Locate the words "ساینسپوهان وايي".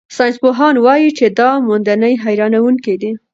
0.17-1.09